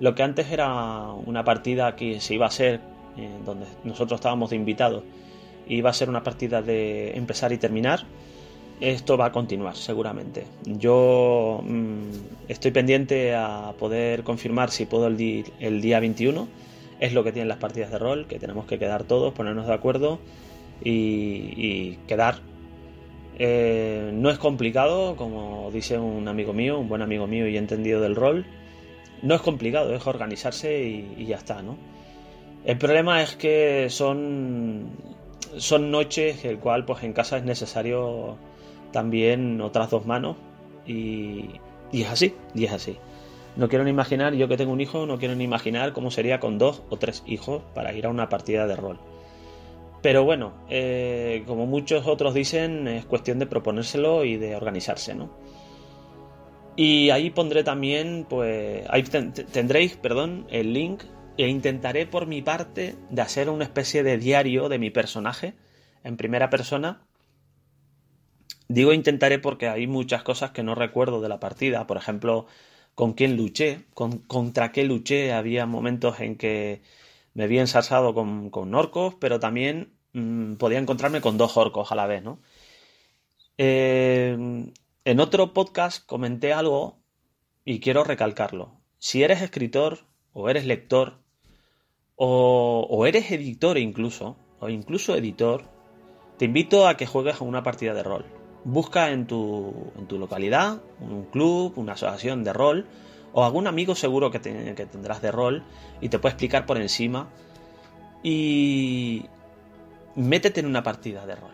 [0.00, 2.80] Lo que antes era una partida que se iba a ser,
[3.16, 5.02] eh, donde nosotros estábamos de invitados,
[5.68, 8.04] iba a ser una partida de empezar y terminar.
[8.80, 10.44] Esto va a continuar seguramente.
[10.64, 16.48] Yo mm, estoy pendiente a poder confirmar si puedo el, el día 21.
[16.98, 19.74] Es lo que tienen las partidas de rol, que tenemos que quedar todos, ponernos de
[19.74, 20.18] acuerdo
[20.84, 22.40] y quedar
[23.38, 28.00] eh, no es complicado, como dice un amigo mío, un buen amigo mío y entendido
[28.00, 28.46] del rol.
[29.22, 31.76] No es complicado, es organizarse y, ya está, ¿no?
[32.64, 34.90] El problema es que son,
[35.56, 38.36] son noches el cual pues en casa es necesario
[38.92, 40.36] también otras dos manos
[40.86, 41.50] y,
[41.90, 42.98] y es así, y es así.
[43.56, 46.40] No quiero ni imaginar, yo que tengo un hijo, no quiero ni imaginar cómo sería
[46.40, 48.98] con dos o tres hijos para ir a una partida de rol.
[50.02, 55.30] Pero bueno, eh, como muchos otros dicen, es cuestión de proponérselo y de organizarse, ¿no?
[56.76, 61.04] Y ahí pondré también, pues, ahí tendréis, perdón, el link
[61.38, 65.54] e intentaré por mi parte de hacer una especie de diario de mi personaje
[66.02, 67.02] en primera persona.
[68.68, 72.46] Digo intentaré porque hay muchas cosas que no recuerdo de la partida, por ejemplo,
[72.94, 76.82] con quién luché, con, contra qué luché, había momentos en que
[77.34, 81.94] me vi ensalzado con, con orcos, pero también mm, podía encontrarme con dos orcos a
[81.94, 82.40] la vez, ¿no?
[83.58, 84.36] Eh,
[85.04, 86.98] en otro podcast comenté algo
[87.64, 88.80] y quiero recalcarlo.
[88.98, 90.00] Si eres escritor
[90.32, 91.18] o eres lector
[92.16, 95.64] o, o eres editor incluso, o incluso editor,
[96.38, 98.24] te invito a que juegues a una partida de rol.
[98.64, 102.86] Busca en tu, en tu localidad un club, una asociación de rol
[103.32, 105.62] o algún amigo seguro que, tendrás de rol
[106.00, 107.28] y te puede explicar por encima
[108.22, 109.24] y
[110.14, 111.52] métete en una partida de rol.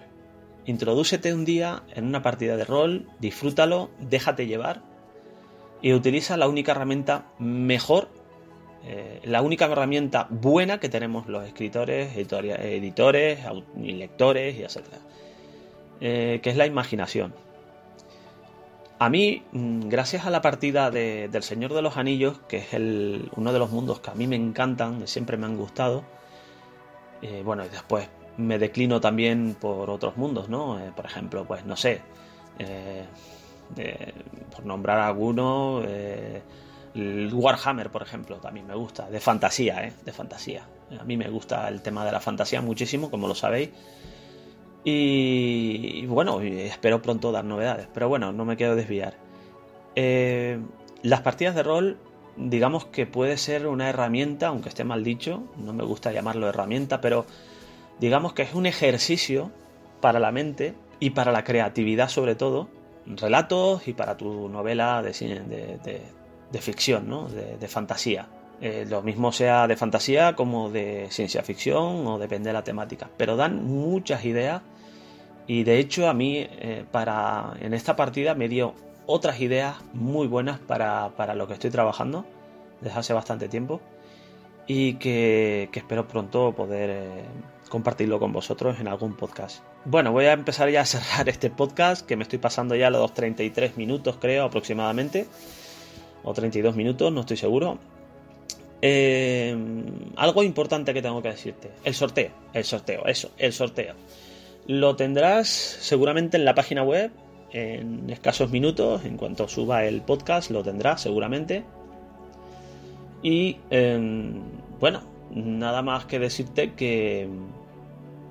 [0.66, 4.82] Introdúcete un día en una partida de rol, disfrútalo, déjate llevar
[5.80, 8.08] y utiliza la única herramienta mejor,
[8.84, 13.38] eh, la única herramienta buena que tenemos los escritores, editores
[13.76, 14.84] lectores y etc.
[16.00, 17.34] Eh, que es la imaginación.
[19.00, 22.72] A mí, mm, gracias a la partida de, del Señor de los Anillos, que es
[22.72, 26.02] uno de los mundos que a mí me encantan, siempre me han gustado,
[27.22, 30.80] eh, bueno, y después me declino también por otros mundos, ¿no?
[30.80, 32.00] Eh, por ejemplo, pues no sé,
[32.58, 33.04] eh,
[34.54, 35.82] por nombrar alguno,
[36.94, 39.92] Warhammer, por ejemplo, también me gusta, de fantasía, ¿eh?
[40.04, 40.64] De fantasía.
[40.98, 43.70] A mí me gusta el tema de la fantasía muchísimo, como lo sabéis.
[44.84, 47.88] Y, bueno, espero pronto dar novedades.
[47.92, 49.14] Pero bueno, no me quiero desviar.
[49.94, 50.58] Eh,
[51.02, 51.98] las partidas de rol,
[52.36, 57.00] digamos que puede ser una herramienta, aunque esté mal dicho, no me gusta llamarlo herramienta,
[57.00, 57.26] pero
[58.00, 59.50] digamos que es un ejercicio
[60.00, 62.68] para la mente y para la creatividad sobre todo,
[63.06, 66.02] relatos y para tu novela de, de,
[66.52, 67.28] de, ficción, ¿no?
[67.28, 68.28] de, fantasía.
[68.60, 73.08] Eh, lo mismo sea de fantasía como de ciencia ficción o depende de la temática.
[73.16, 74.62] Pero dan muchas ideas
[75.46, 78.74] y de hecho a mí eh, para en esta partida me dio
[79.06, 82.26] otras ideas muy buenas para, lo que estoy trabajando
[82.80, 83.80] desde hace bastante tiempo
[84.66, 87.24] y que, espero pronto poder eh,
[87.70, 89.62] compartirlo con vosotros en algún podcast.
[89.84, 93.14] Bueno, voy a empezar ya a cerrar este podcast que me estoy pasando ya los
[93.14, 95.26] 33 minutos creo aproximadamente
[96.24, 97.78] o 32 minutos, no estoy seguro.
[98.80, 99.56] Eh,
[100.16, 101.70] algo importante que tengo que decirte.
[101.84, 102.30] El sorteo.
[102.52, 103.94] El sorteo, eso, el sorteo.
[104.66, 107.10] Lo tendrás seguramente en la página web
[107.52, 109.04] en escasos minutos.
[109.04, 111.64] En cuanto suba el podcast, lo tendrás seguramente.
[113.22, 114.42] Y em,
[114.78, 117.28] bueno, nada más que decirte que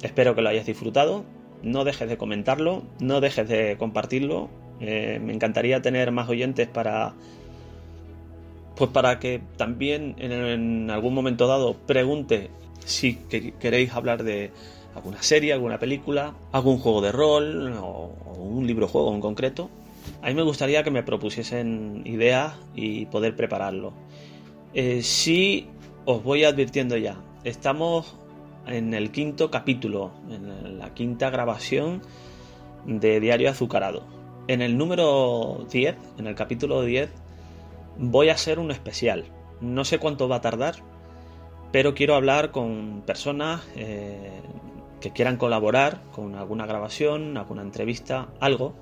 [0.01, 1.25] espero que lo hayas disfrutado.
[1.63, 4.49] No dejes de comentarlo, no dejes de compartirlo.
[4.79, 7.15] Eh, me encantaría tener más oyentes para
[8.77, 12.49] pues para que también en, algún momento dado pregunte
[12.85, 13.15] si
[13.59, 14.51] queréis hablar de
[14.95, 19.69] alguna serie, alguna película, algún juego de rol o, un libro juego en concreto.
[20.21, 23.93] A mí me gustaría que me propusiesen ideas y poder prepararlo.
[24.73, 25.67] Eh, sí,
[26.05, 28.15] os voy advirtiendo ya, estamos
[28.67, 32.01] en el quinto capítulo, en la quinta grabación
[32.85, 34.03] de Diario Azucarado.
[34.47, 37.09] En el número 10, en el capítulo 10,
[37.99, 39.25] voy a hacer un especial.
[39.61, 40.75] No sé cuánto va a tardar,
[41.71, 44.31] pero quiero hablar con personas eh,
[45.01, 48.73] que quieran colaborar con alguna grabación, alguna entrevista, algo.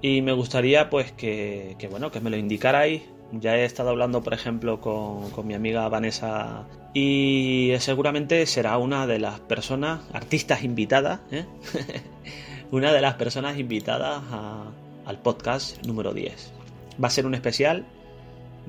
[0.00, 3.02] Y me gustaría pues que, bueno, que me lo indicarais.
[3.32, 9.18] Ya he estado hablando, por ejemplo, con, mi amiga Vanessa y seguramente será una de
[9.18, 11.46] las personas, artistas invitadas, ¿eh?
[12.70, 14.22] una de las personas invitadas
[15.06, 16.52] al podcast número 10.
[17.02, 17.86] Va a ser un especial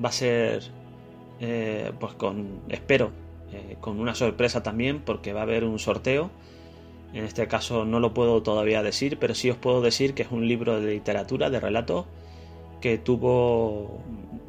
[0.02, 0.62] va a ser,
[1.40, 3.10] eh, pues con, espero,
[3.52, 6.30] eh, con una sorpresa también, porque va a haber un sorteo.
[7.12, 10.30] En este caso no lo puedo todavía decir, pero sí os puedo decir que es
[10.30, 12.06] un libro de literatura, de relato
[12.80, 14.00] que tuvo,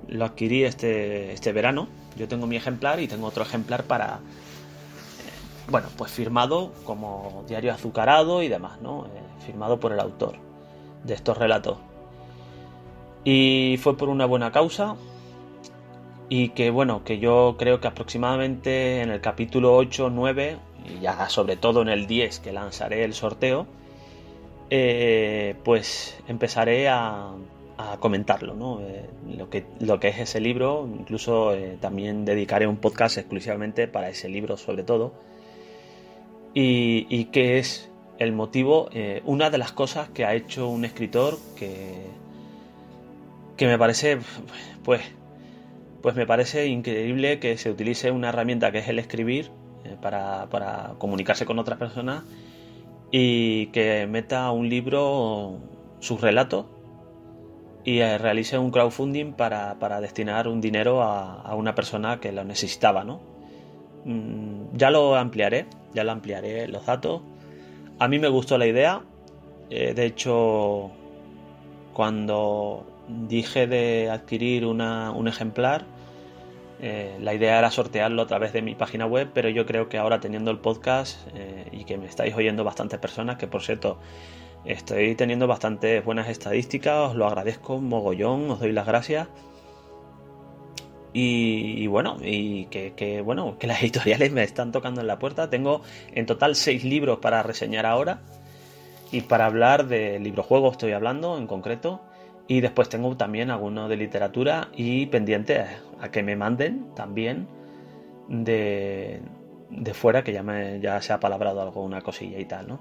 [0.08, 1.88] lo adquirí este, este verano.
[2.18, 7.72] Yo tengo mi ejemplar y tengo otro ejemplar para, eh, bueno, pues firmado como diario
[7.72, 9.08] azucarado y demás, ¿no?
[9.46, 10.36] firmado por el autor
[11.04, 11.78] de estos relatos.
[13.24, 14.96] Y fue por una buena causa,
[16.30, 21.30] y que bueno, que yo creo que aproximadamente en el capítulo 8, 9 y ya
[21.30, 23.68] sobre todo en el 10 que lanzaré el sorteo,
[24.70, 27.32] eh, pues empezaré a,
[28.00, 28.80] comentarlo, ¿no?
[28.82, 29.06] Eh,
[29.38, 34.10] lo, que, lo que es ese libro, incluso eh, también dedicaré un podcast exclusivamente para
[34.10, 35.14] ese libro sobre todo,
[36.54, 38.90] y, y que es el motivo,
[39.26, 42.06] una de las cosas que ha hecho un escritor que,
[43.58, 44.20] que me parece,
[44.86, 45.02] pues,
[46.06, 49.50] pues me parece increíble que se utilice una herramienta que es el escribir
[49.86, 52.24] eh, para, comunicarse con otras personas
[53.10, 55.58] y que meta un libro
[56.02, 56.68] sus relatos
[57.84, 63.04] y eh, realice un crowdfunding para, destinar un dinero a, una persona que lo necesitaba,
[63.04, 63.20] ¿no?
[64.04, 67.24] Mm, ya lo ampliaré, ya lo ampliaré los datos.
[67.98, 69.02] A mí me gustó la idea.
[69.72, 70.92] Eh, de hecho,
[71.94, 75.95] cuando dije de adquirir un ejemplar,
[76.88, 79.98] eh, la idea era sortearlo a través de mi página web, pero yo creo que
[79.98, 83.98] ahora teniendo el podcast eh, y que me estáis oyendo bastantes personas, que por cierto
[84.66, 89.28] estoy teniendo bastantes buenas estadísticas, os lo agradezco mogollón, os doy las gracias.
[91.12, 95.50] Y, bueno, y que, bueno, que las editoriales me están tocando en la puerta.
[95.50, 95.82] Tengo
[96.14, 98.20] en total seis libros para reseñar ahora.
[99.12, 102.02] Y para hablar de librojuegos estoy hablando en concreto.
[102.48, 105.68] Y después tengo también algunos de literatura y pendientes
[106.00, 107.48] a que me manden también
[108.28, 109.22] de,
[109.70, 112.80] de fuera, que ya, me, ya se ha palabrado algo, una cosilla y tal, ¿no?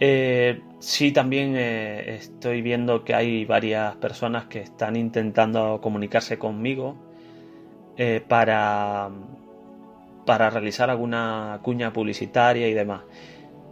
[0.00, 6.96] Eh, sí, también eh, estoy viendo que hay varias personas que están intentando comunicarse conmigo
[7.96, 9.10] eh, para,
[10.26, 13.02] para realizar alguna cuña publicitaria y demás.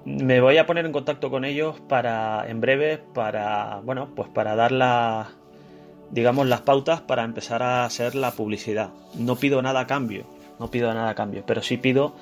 [0.04, 4.56] Me voy a poner en contacto con ellos para en breve para bueno pues para
[4.56, 5.28] dar las
[6.10, 8.90] digamos las pautas para empezar a hacer la publicidad.
[9.14, 10.24] No pido nada a cambio,
[10.58, 12.14] no pido nada a cambio, pero sí pido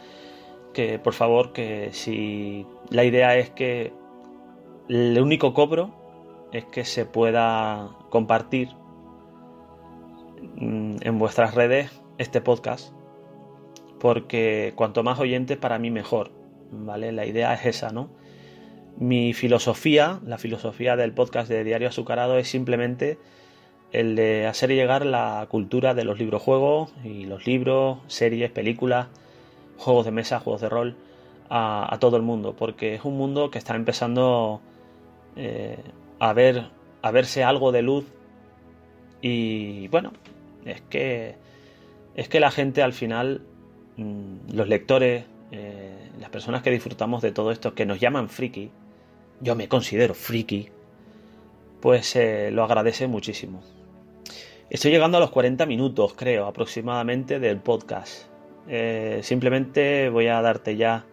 [0.74, 3.92] que por favor que si la idea es que
[4.88, 5.90] el único cobro
[6.52, 8.68] es que se pueda compartir
[10.56, 12.92] mm, en vuestras redes este podcast
[13.98, 16.39] porque cuanto más oyentes para mí mejor
[16.70, 18.10] vale la idea es esa no
[18.96, 23.18] mi filosofía la filosofía del podcast de diario azucarado es simplemente
[23.92, 29.08] el de hacer llegar la cultura de los librojuegos y los libros series películas
[29.78, 30.96] juegos de mesa, juegos de rol
[31.48, 34.60] a, todo el mundo, porque es un mundo que está empezando
[35.34, 35.78] eh,
[36.20, 36.68] a ver
[37.02, 38.04] a verse algo de luz
[39.20, 40.12] y bueno,
[40.64, 41.34] es que
[42.14, 43.42] es que la gente al final,
[43.96, 48.70] mm, los lectores, eh, las personas que disfrutamos de todo esto, que nos llaman friki,
[49.40, 50.68] yo me considero friki,
[51.80, 53.62] pues eh, lo agradece muchísimo.
[54.68, 58.26] Estoy llegando a los 40 minutos, creo, aproximadamente del podcast.
[58.68, 61.04] Eh, simplemente voy a darte ya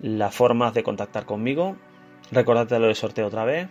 [0.00, 1.76] las formas de contactar conmigo.
[2.30, 3.68] Recordarte lo de sorteo otra vez.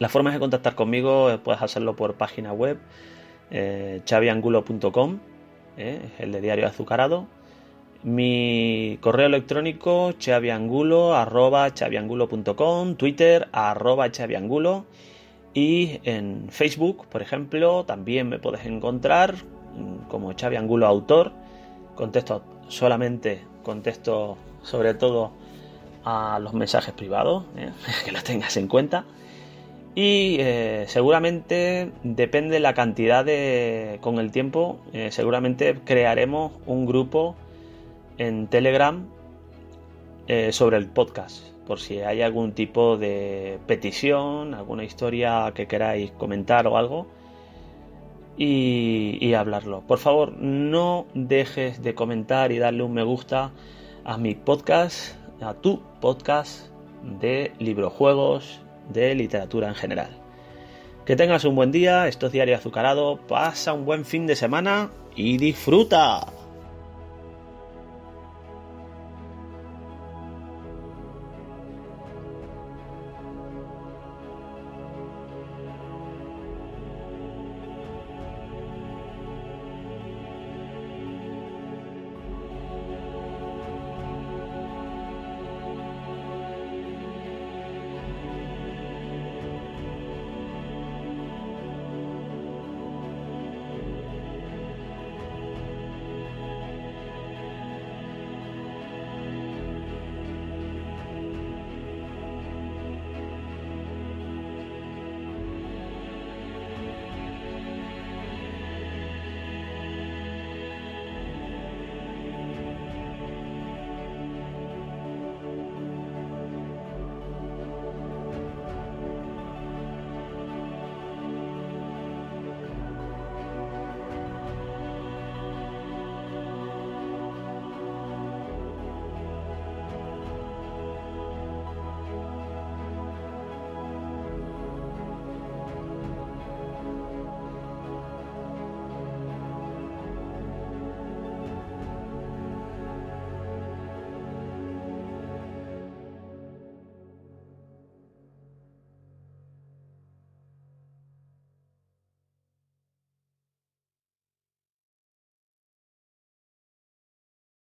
[0.00, 2.78] Las formas de contactar conmigo puedes hacerlo por página web
[4.04, 5.18] chaviangulo.com,
[5.76, 7.26] el de diario azucarado.
[8.04, 14.86] Mi correo electrónico chaviangulo arroba chaviangulo.com, Twitter arroba chaviangulo
[15.52, 19.34] y en Facebook, por ejemplo, también me puedes encontrar
[20.08, 21.32] como chaviangulo autor
[21.96, 25.32] contesto solamente, contesto sobre todo
[26.04, 27.70] a los mensajes privados, ¿eh?
[28.04, 29.04] que lo tengas en cuenta.
[29.94, 33.98] Y eh, seguramente depende la cantidad de.
[34.00, 37.34] con el tiempo, eh, seguramente crearemos un grupo
[38.18, 39.08] en Telegram
[40.50, 41.42] sobre el podcast.
[41.66, 47.06] Por si hay algún tipo de petición, alguna historia que queráis comentar o algo,
[48.38, 49.82] y, hablarlo.
[49.86, 53.52] Por favor, no dejes de comentar y darle un me gusta
[54.04, 56.68] a mi podcast, a tu podcast
[57.20, 58.60] de librojuegos,
[58.90, 60.10] de literatura en general.
[61.04, 64.90] Que tengas un buen día, esto es Diario Azucarado, pasa un buen fin de semana
[65.16, 66.37] y disfruta.